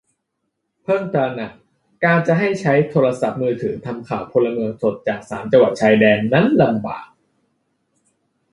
[0.83, 1.53] เพิ่งตระหนัก:
[2.03, 7.07] การจะให้ใช้โทรศัพท์มือถือทำข่าวพลเมืองสดจากสามจังหวัดชายแดน นั้นลำบาก